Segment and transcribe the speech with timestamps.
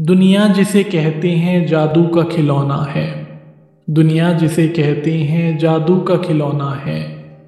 [0.00, 3.08] दुनिया जिसे कहते हैं जादू का खिलौना है।
[3.88, 7.00] दुनिया जिसे कहते हैं जादू का खिलौना है।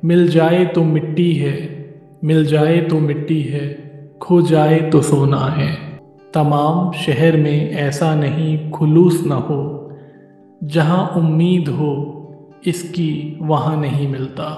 [0.04, 1.54] मिल जाए तो मिट्टी है,
[2.24, 3.68] मिल जाए तो मिट्टी है,
[4.22, 5.72] खो जाए तो सोना है।
[6.34, 9.90] तमाम शहर में ऐसा नहीं खुलूस न हो।
[10.64, 11.92] जहाँ उम्मीद हो,
[12.66, 14.54] इसकी वहाँ नहीं मिलता।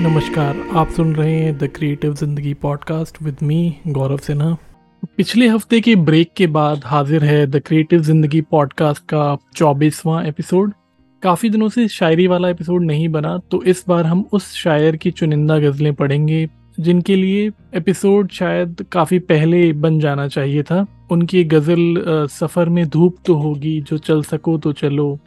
[0.00, 4.56] नमस्कार, आप सुन रहे हैं the creative Zindagi podcast with me, Gaurav Sinha.
[5.16, 10.72] पिछले हफ़्ते के ब्रेक के बाद हाजिर है द क्रिएटिव ज़िंदगी पॉडकास्ट का चौबीसवां एपिसोड
[11.22, 15.10] काफ़ी दिनों से शायरी वाला एपिसोड नहीं बना तो इस बार हम उस शायर की
[15.10, 22.26] चुनिंदा गज़लें पढ़ेंगे, जिनके लिए एपिसोड शायद काफ़ी पहले बन जाना चाहिए था। उनकी गज़ल
[22.30, 25.18] सफ़र में धूप तो होगी, जो चल सको तो चलो।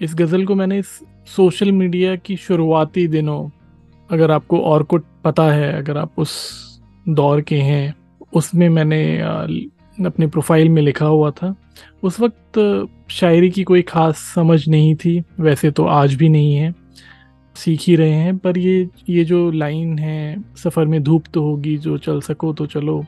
[0.00, 3.48] इस गज़ल को मैंने सोशल मीडिया की शुरुआती दिनों,
[4.10, 6.32] अगर आपको और कुछ पता है, अगर आप उस
[7.06, 7.94] दौर के हैं
[8.34, 9.02] उसमें मैंने
[9.98, 11.54] अपने प्रोफ़ाइल में लिखा हुआ था।
[12.02, 16.74] उस वक्त, शायरी की कोई ख़ास समझ नहीं थी, वैसे तो आज भी नहीं है।
[17.56, 21.76] सीख ही रहे हैं, पर ये ये जो लाइन है, सफ़र में धूप तो होगी,
[21.78, 23.04] जो चल सको तो चलो,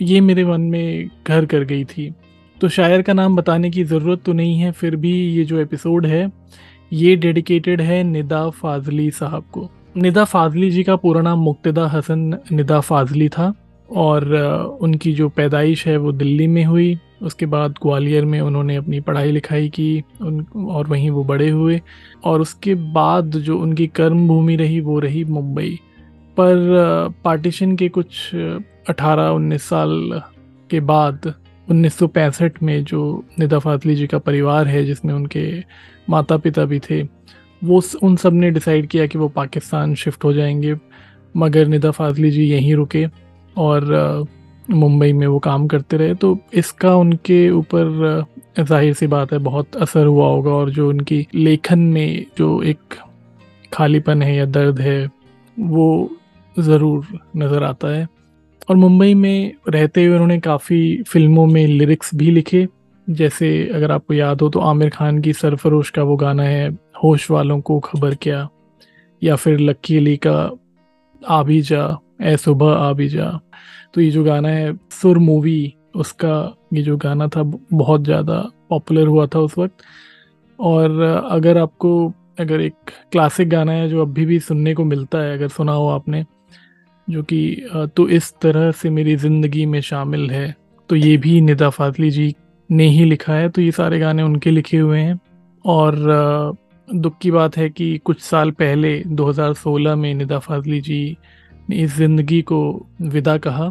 [0.00, 2.12] ये मेरे मन में घर कर गई थी।
[2.60, 6.06] तो शायर का नाम बताने की ज़रूरत तो नहीं है, फिर भी ये जो एपिसोड
[6.06, 6.30] है,
[6.92, 12.38] ये डेडिकेटेड है निदा फाजली साहब को। निदा फाजली जी का पूरा नाम मुक्तदा हसन
[12.52, 13.52] निदा फाजली था।
[13.90, 14.34] और
[14.80, 19.30] उनकी जो पैदाइश है वो दिल्ली में हुई। उसके बाद ग्वालियर में उन्होंने अपनी पढ़ाई
[19.32, 21.80] लिखाई की, उन, और वहीं वो बड़े हुए।
[22.24, 25.78] और उसके बाद जो उनकी कर्म भूमि रही, वो रही मुंबई।
[26.36, 26.56] पर
[27.24, 28.34] पार्टीशन के कुछ
[28.88, 30.22] 18-19 साल
[30.70, 31.34] के बाद
[31.70, 35.60] 1965 में जो निदा फातली जी का परिवार है, जिसमें उनके
[36.10, 37.02] माता पिता भी थे,
[37.64, 40.76] वो उन सबने डिसाइड किया कि वो पाकिस्तान शिफ्ट हो जाएँगे।
[41.36, 43.23] मगर निदा फाजली जी यहीं रुके।
[43.56, 44.26] और
[44.68, 48.24] मुंबई में वो काम करते रहे तो इसका उनके ऊपर
[48.60, 52.94] ज़ाहिर सी बात है बहुत असर हुआ होगा और जो उनकी लेखन में जो एक
[53.72, 55.10] खालीपन है या दर्द है,
[55.56, 56.10] वो
[56.56, 57.06] ज़रूर
[57.36, 58.06] नज़र आता है।
[58.68, 62.66] और मुंबई में रहते हुए उन्होंने काफ़ी फ़िल्मों में लिरिक्स भी लिखे,
[63.06, 66.70] जैसे अगर आपको याद हो तो आमिर खान की सरफरोश का वो गाना है,
[67.02, 68.48] होश वालों को खबर क्या,
[69.22, 70.50] या फिर लक्की अली का
[71.22, 71.86] आ भी जा।
[72.20, 73.30] ए, सुबह आ भी जा।
[73.94, 77.42] तो ये जो गाना है, सुर मूवी, उसका ये जो गाना था,
[77.72, 79.82] बहुत ज़्यादा पॉपुलर हुआ था उस वक्त।
[80.58, 85.32] और अगर आपको, अगर एक क्लासिक गाना है जो अभी भी सुनने को मिलता है,
[85.32, 86.24] अगर सुना हो आपने,
[87.08, 87.66] जो कि
[87.96, 90.54] तो इस तरह से मेरी ज़िंदगी में शामिल है
[90.90, 92.34] तो ये भी निदा फातली जी
[92.70, 95.18] ने ही लिखा है। तो ये सारे गाने उनके लिखे हुए हैं।
[95.64, 96.56] और
[96.88, 101.16] दुख की बात है कि कुछ साल पहले 2016 में निदा फाजली जी
[101.70, 103.68] ने इस ज़िंदगी को विदा कहा,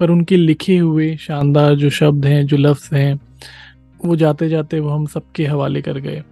[0.00, 3.20] पर उनके लिखे हुए शानदार जो शब्द हैं, जो लफ्ज़ हैं,
[4.00, 6.22] वो जाते जाते वो हम सबके हवाले कर गए।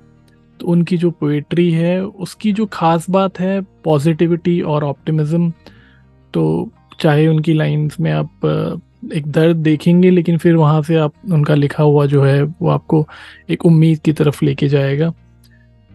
[0.61, 5.51] तो उनकी जो पोइट्री है, उसकी जो ख़ास बात है पॉजिटिविटी और ऑप्टिमिज़म
[6.35, 6.71] तो
[7.01, 8.81] चाहे उनकी लाइंस में आप
[9.15, 13.07] एक दर्द देखेंगे, लेकिन फिर वहाँ से आप, उनका लिखा हुआ जो है, वो आपको
[13.51, 15.13] एक उम्मीद की तरफ़ लेके जाएगा।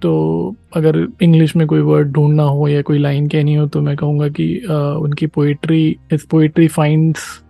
[0.01, 3.95] तो अगर इंग्लिश में कोई वर्ड ढूंढना हो या कोई लाइन कहनी हो तो मैं
[3.95, 4.57] कहूँगा कि
[4.99, 7.43] उनकी पोइट्री इस poetry finds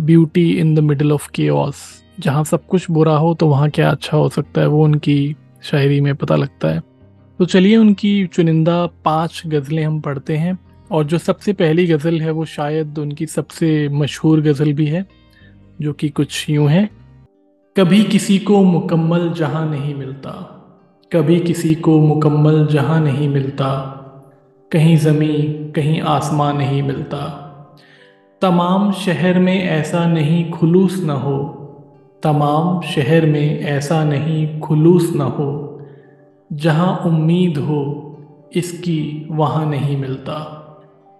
[0.00, 1.48] beauty in the middle of के
[2.20, 6.00] जहाँ सब कुछ बुरा हो तो वहाँ क्या अच्छा हो सकता है, वो उनकी शायरी
[6.00, 6.82] में पता लगता है।
[7.38, 10.58] तो चलिए उनकी चुनिंदा पाँच गज़लें हम पढ़ते हैं,
[10.90, 15.06] और जो सबसे पहली गज़ल है, वो शायद उनकी सबसे मशहूर गज़ल भी है,
[15.80, 16.88] जो कि कुछ यूँ है।
[17.76, 20.56] कभी किसी को मुकम्मल जहाँ नहीं मिलता।
[21.12, 23.70] कभी किसी को मुकम्मल जहाँ नहीं मिलता,
[24.72, 27.46] कहीं ज़मीं कहीं आसमां नहीं मिलता।
[28.42, 31.38] तमाम शहर में ऐसा नहीं खुलूस न हो,
[32.22, 35.80] तमाम शहर में ऐसा नहीं खुलूस न हो।
[36.52, 38.16] जहाँ उम्मीद हो,
[38.52, 40.38] इसकी वहाँ नहीं मिलता।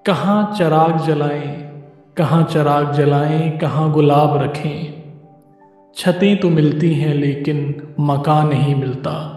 [0.06, 1.82] कहाँ चराग जलाएँ,
[2.16, 5.02] कहाँ चराग जलाएँ, कहाँ गुलाब रखें।
[5.96, 9.36] छतें तो मिलती हैं, लेकिन मकान नहीं मिलता।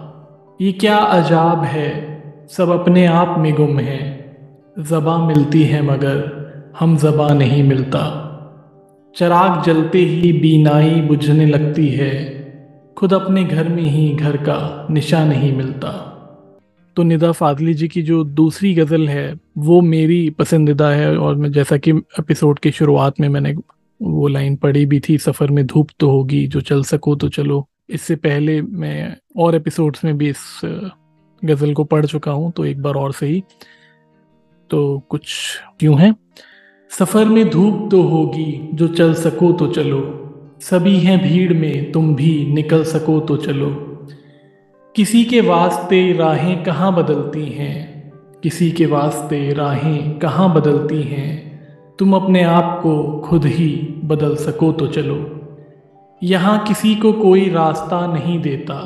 [0.60, 1.88] ये क्या अजाब है?
[2.48, 4.24] सब अपने आप में गुम है।
[4.78, 8.00] ज़बा मिलती है मगर हम ज़बा नहीं मिलता।
[9.16, 12.12] चराग जलते ही बीनाई बुझने लगती है।
[12.96, 15.90] खुद अपने घर में ही घर का निशा नहीं मिलता।
[16.96, 21.52] तो निदा फाजली जी की जो दूसरी गज़ल है, वो मेरी पसंदीदा है और मैं
[21.52, 23.54] जैसा कि एपिसोड की शुरुआत में मैंने
[24.02, 27.68] वो लाइन पढ़ी भी थी, सफ़र में धूप तो होगी, जो चल सको तो चलो।
[27.88, 30.60] इससे पहले मैं और एपिसोड्स में भी इस
[31.44, 33.44] गज़ल को पढ़ चुका हूँ तो एक बार और सही
[34.70, 35.36] तो कुछ
[35.80, 36.14] क्यों है?
[36.90, 40.20] सफ़र में धूप तो होगी, जो चल सको तो चलो।
[40.60, 43.70] सभी हैं भीड़ में, तुम भी निकल सको तो चलो।
[44.96, 48.12] किसी के वास्ते राहें कहाँ बदलती हैं?
[48.42, 51.60] किसी के वास्ते राहें कहाँ बदलती हैं?
[51.98, 55.43] तुम अपने आप को खुद ही बदल सको तो चलो।
[56.24, 58.76] यहाँ किसी को कोई रास्ता नहीं देता।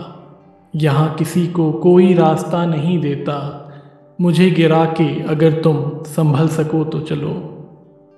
[0.75, 3.37] यहाँ किसी को कोई रास्ता नहीं देता।
[4.21, 7.35] मुझे गिरा के अगर तुम संभल सको तो चलो।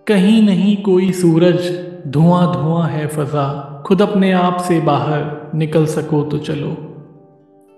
[0.07, 1.71] कहीं नहीं कोई सूरज,
[2.09, 3.49] धुआँ धुआँ है फजा।
[3.87, 6.77] खुद अपने आप से बाहर निकल सको तो चलो।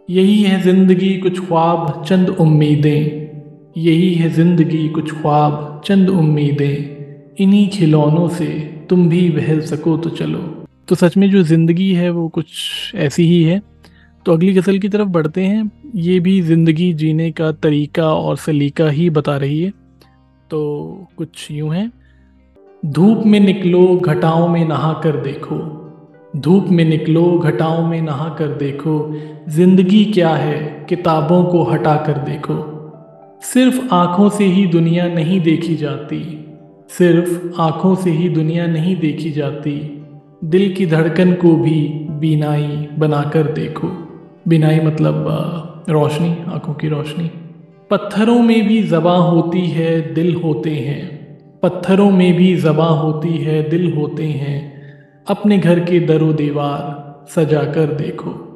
[0.08, 3.00] यही है ज़िंदगी कुछ ख्वाब, चंद उम्मीदें।
[3.76, 8.46] यही है ज़िंदगी कुछ ख्वाब, चंद उम्मीदें। इन्हीं खिलौनों से
[8.90, 12.46] तुम भी बहल सको तो चलो। तो सच में जो ज़िंदगी है वो कुछ
[12.94, 13.62] ऐसी ही है।
[14.26, 18.88] तो अगली गज़ल की तरफ़ बढ़ते हैं। ये भी ज़िंदगी जीने का तरीका और सलीका
[18.88, 19.70] ही बता रही है।
[20.50, 21.92] तो कुछ यूँ है।
[22.86, 25.78] धूप में निकलो, घटाओं में नहा कर देखो।
[26.36, 29.14] धूप में निकलो, घटाओं में नहा कर देखो।
[29.48, 32.54] ज़िंदगी क्या है, किताबों को हटा कर देखो।
[33.42, 36.44] सिर्फ़ आँखों से ही दुनिया नहीं देखी जाती।
[36.88, 40.01] सिर्फ़ आँखों से ही दुनिया नहीं देखी जाती।
[40.44, 43.88] दिल की धड़कन को भी बीनाई बनाकर देखो।
[44.48, 45.26] बिनाई मतलब
[45.88, 47.30] रोशनी, आँखों की रोशनी।
[47.90, 51.22] पत्थरों में भी जबा होती है, दिल होते हैं।
[51.62, 54.82] पत्थरों में भी जबा होती है, दिल होते हैं।
[55.28, 58.48] अपने घर के दरो दीवार सजा कर देखो।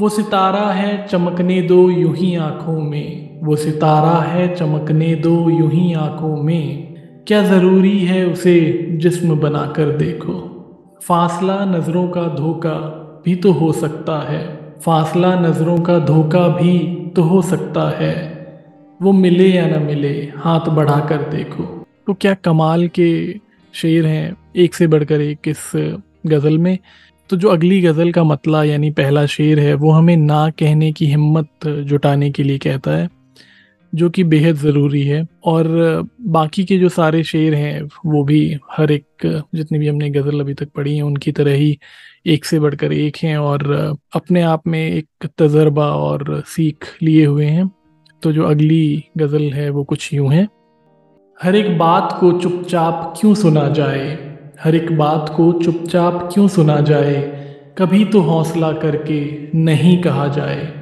[0.00, 5.70] वो सितारा है, चमकने दो यूँ ही आँखों में। वो सितारा है, चमकने दो यूँ
[5.70, 6.94] ही आँखों में।
[7.26, 10.48] क्या ज़रूरी है उसे जिस्म बनाकर देखो।
[11.08, 12.74] फासला नज़रों का धोखा
[13.24, 16.78] भी तो हो सकता है। फासला नज़रों का धोखा भी
[17.16, 18.14] तो हो सकता है।
[19.02, 23.34] वो मिले या ना मिले, हाथ बढ़ा कर देखो। तो क्या कमाल के
[23.74, 25.72] शेर हैं एक से बढ़कर एक इस
[26.26, 26.78] गज़ल में।
[27.30, 31.06] तो जो अगली गज़ल का मतला यानी पहला शेर है, वो हमें ना कहने की
[31.06, 33.08] हिम्मत जुटाने के लिए कहता है।
[33.94, 35.66] जो कि बेहद ज़रूरी है। और,
[36.20, 40.54] बाकी के जो सारे शेर हैं, वो भी हर एक, जितनी भी हमने गज़ल अभी
[40.54, 41.78] तक पढ़ी हैं, उनकी तरह ही
[42.26, 43.72] एक से बढ़कर एक हैं और,
[44.14, 45.06] अपने आप में एक
[45.38, 47.70] तजर्बा और सीख लिए हुए हैं।
[48.22, 50.48] तो जो अगली गज़ल है, वो कुछ यूँ है।
[51.42, 54.32] हर एक बात को चुपचाप क्यों सुना जाए?
[54.62, 57.42] हर एक बात को चुपचाप क्यों सुना जाए?
[57.78, 60.81] कभी तो हौसला करके नहीं कहा जाए।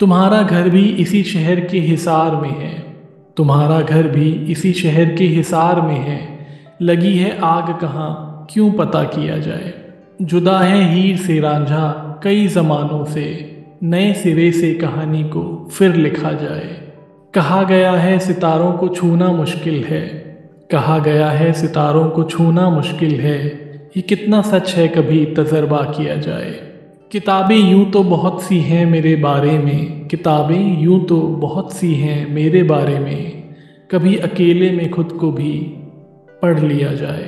[0.00, 2.96] तुम्हारा घर भी इसी शहर के हिसार में है।
[3.36, 6.46] तुम्हारा घर भी इसी शहर के हिसार में है।
[6.82, 9.74] लगी है आग कहाँ, क्यों पता किया जाए?
[10.22, 16.32] जुदा है हीर से रांझा कई ज़मानों से। नए सिरे से कहानी को फिर लिखा
[16.32, 16.92] जाए।
[17.34, 20.06] कहा गया है सितारों को छूना मुश्किल है।
[20.70, 23.46] कहा गया है सितारों को छूना मुश्किल है।
[23.96, 26.75] ये कितना सच है कभी तजर्बा किया जाए।
[27.10, 32.28] किताबें यूँ तो बहुत सी हैं मेरे बारे में, किताबें यूँ तो बहुत सी हैं
[32.30, 33.54] मेरे बारे में,
[33.90, 35.52] कभी अकेले में खुद को भी
[36.42, 37.24] पढ़ लिया जाए।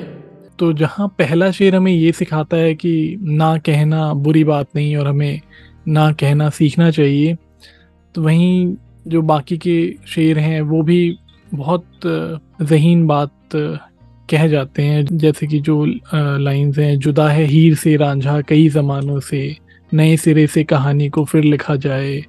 [0.58, 5.08] तो जहाँ पहला शेर हमें ये सिखाता है कि ना कहना बुरी बात नहीं और
[5.08, 5.40] हमें
[5.88, 7.36] ना कहना सीखना चाहिए
[8.14, 8.74] तो वहीं
[9.06, 11.16] जो बाकी के शेर हैं वो भी
[11.54, 11.86] बहुत
[12.62, 13.32] जहीन बात
[14.28, 19.20] कह जाते हैं, जैसे कि जो लाइंस हैं, जुदा है हीर से रांझा कई ज़मानों
[19.20, 19.40] से
[19.94, 22.22] नए सिरे से कहानी को फिर लिखा जाए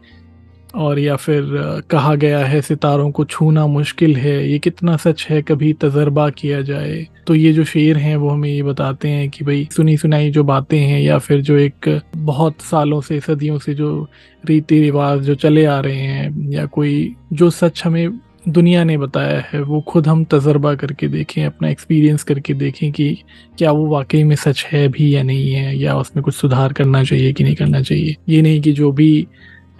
[0.75, 1.43] और या फिर
[1.89, 6.61] कहा गया है सितारों को छूना मुश्किल है, ये कितना सच है कभी तजर्बा किया
[6.61, 10.29] जाए। तो ये जो शेर हैं वो हमें ये बताते हैं कि भाई, सुनी सुनाई
[10.31, 14.07] जो बातें हैं या फिर जो एक बहुत सालों से, सदियों से जो
[14.43, 19.39] रीति रिवाज जो चले आ रहे हैं या कोई जो सच हमें दुनिया ने बताया
[19.39, 23.17] है, वो खुद हम तजर्बा करके देखें, अपना एक्सपीरियंस करके देखें कि
[23.57, 27.03] क्या वो वाकई में सच है भी या नहीं है, या उसमें कुछ सुधार करना
[27.03, 29.27] चाहिए कि नहीं करना चाहिए। ये नहीं कि जो भी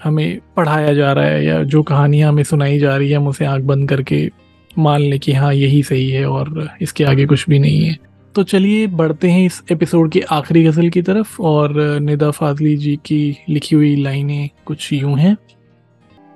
[0.04, 3.46] हमें पढ़ाया जा रहा है या जो कहानियाँ हमें सुनाई जा रही है, हम उसे
[3.46, 4.30] आँख बंद करके
[4.80, 7.98] मान लें कि हाँ यही सही है और इसके आगे कुछ भी नहीं है।
[8.36, 12.96] तो चलिए, बढ़ते हैं इस एपिसोड की आखिरी गज़ल की तरफ़ और निदा फाजली जी
[12.96, 15.38] की लिखी हुई लाइनें कुछ यूँ हैं।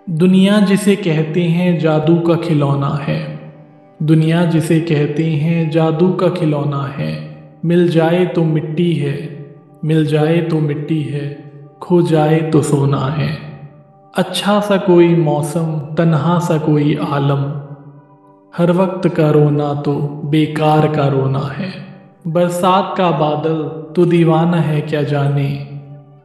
[0.09, 3.51] दुनिया जिसे कहते हैं जादू का खिलौना है।
[4.03, 9.45] दुनिया जिसे कहते हैं जादू का खिलौना है। मिल जाए तो मिट्टी है,
[9.85, 13.37] मिल जाए तो मिट्टी है, खो जाए तो सोना है।
[14.15, 17.61] अच्छा सा कोई मौसम, तन्हा सा कोई आलम।
[18.57, 19.95] हर वक्त का रोना तो
[20.25, 21.71] बेकार का रोना है।
[22.27, 23.63] बरसात का बादल
[23.95, 25.67] तो दीवाना है क्या जाने।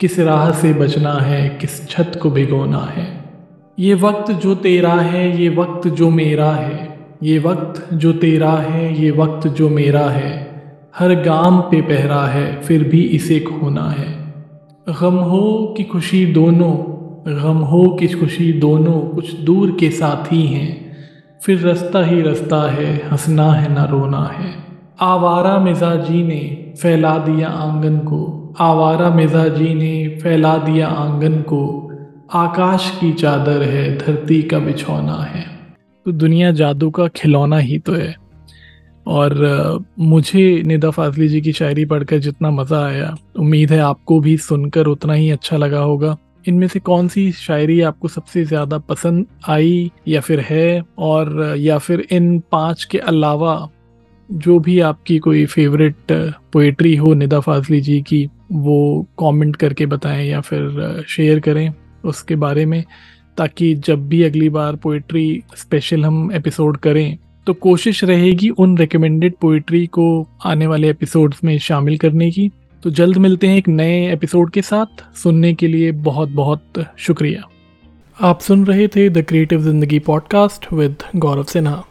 [0.00, 3.17] किस राह से बचना है, किस छत को भिगोना है।
[3.80, 9.04] ये वक्त जो तेरा है, ये वक्त जो मेरा है, ये वक्त जो तेरा है,
[9.04, 10.62] ये वक्त जो मेरा है,
[10.98, 14.34] हर गाम पे पहरा है, फिर भी इसे खोना है।
[14.88, 16.72] गम हो कि खुशी दोनों,
[17.42, 20.96] गम हो कि खुशी दोनों कुछ दूर के साथी हैं,
[21.42, 24.54] फिर रास्ता ही रास्ता है, हंसना है ना रोना है।
[25.00, 31.84] आवारा मिजाजी ने फैला दिया आँगन को, आवारा मिजाजी ने फैला दिया आँगन को
[32.30, 35.44] आकाश की चादर है, धरती का बिछौना है।
[36.06, 38.14] तो दुनिया जादू का खिलौना ही तो है।
[39.06, 44.36] और मुझे निदा फाजली जी की शायरी पढ़कर जितना मज़ा आया, उम्मीद है आपको भी
[44.38, 46.16] सुनकर उतना ही अच्छा लगा होगा।
[46.48, 50.82] इनमें से कौन सी शायरी आपको सबसे ज़्यादा पसंद आई या फिर है?
[50.98, 53.68] और, या फिर इन पाँच के अलावा
[54.30, 56.12] जो भी आपकी कोई फेवरेट
[56.52, 61.72] पोइट्री हो निदा फाजली जी की, वो कमेंट करके बताएँ या फिर शेयर करें।
[62.08, 62.82] उसके बारे में,
[63.38, 69.34] ताकि जब भी अगली बार पोइट्री स्पेशल हम एपिसोड करें तो कोशिश रहेगी उन रिकमेंडेड
[69.40, 70.06] पोइट्री को
[70.44, 72.50] आने वाले एपिसोड्स में शामिल करने की।
[72.82, 77.48] तो जल्द मिलते हैं एक नए एपिसोड के साथ। सुनने के लिए बहुत बहुत शुक्रिया।
[78.18, 81.84] आप सुन रहे थे the creative Zindagi podcast with Gaurav Sinha.